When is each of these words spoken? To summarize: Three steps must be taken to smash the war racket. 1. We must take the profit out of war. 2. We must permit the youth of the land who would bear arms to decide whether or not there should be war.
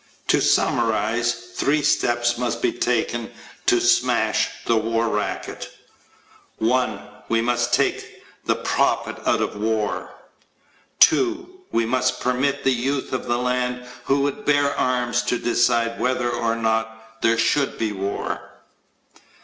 To 0.29 0.41
summarize: 0.41 1.31
Three 1.53 1.83
steps 1.83 2.35
must 2.35 2.59
be 2.59 2.71
taken 2.71 3.29
to 3.67 3.79
smash 3.79 4.49
the 4.65 4.75
war 4.75 5.09
racket. 5.09 5.69
1. 6.57 6.99
We 7.29 7.39
must 7.39 7.71
take 7.71 8.03
the 8.43 8.55
profit 8.55 9.17
out 9.27 9.41
of 9.43 9.55
war. 9.55 10.09
2. 11.01 11.65
We 11.71 11.85
must 11.85 12.19
permit 12.19 12.63
the 12.63 12.73
youth 12.73 13.13
of 13.13 13.27
the 13.27 13.37
land 13.37 13.85
who 14.05 14.21
would 14.21 14.43
bear 14.43 14.75
arms 14.75 15.21
to 15.25 15.37
decide 15.37 15.99
whether 15.99 16.31
or 16.31 16.55
not 16.55 17.21
there 17.21 17.37
should 17.37 17.77
be 17.77 17.91
war. 17.91 18.55